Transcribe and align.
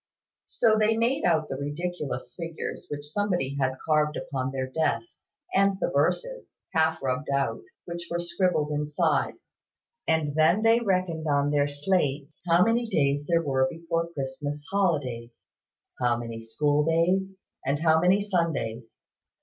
So 0.47 0.79
they 0.79 0.97
made 0.97 1.25
out 1.25 1.47
the 1.47 1.57
ridiculous 1.57 2.33
figures 2.35 2.87
which 2.89 3.05
somebody 3.11 3.55
had 3.59 3.77
carved 3.85 4.17
upon 4.17 4.49
their 4.51 4.65
desks, 4.65 5.37
and 5.53 5.77
the 5.79 5.91
verses, 5.91 6.55
half 6.73 7.03
rubbed 7.03 7.29
out, 7.29 7.61
which 7.85 8.07
were 8.09 8.17
scribbled 8.17 8.71
inside: 8.71 9.35
and 10.07 10.33
then 10.33 10.63
they 10.63 10.79
reckoned, 10.79 11.27
on 11.29 11.51
their 11.51 11.67
slates, 11.67 12.41
how 12.47 12.63
many 12.63 12.87
days 12.87 13.27
there 13.27 13.43
were 13.43 13.67
before 13.69 14.07
the 14.07 14.13
Christmas 14.15 14.65
holidays; 14.71 15.37
how 16.01 16.17
many 16.17 16.41
school 16.41 16.83
days, 16.83 17.35
and 17.63 17.77
how 17.81 17.99
many 17.99 18.21
Sundays. 18.21 18.97